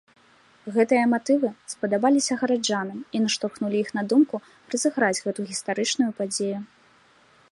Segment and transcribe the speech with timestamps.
[0.77, 4.35] Гэтыя матывы спадабаліся гараджанам і наштурхнулі іх на думку
[4.75, 6.59] разыграць гэту гістарычную падзею.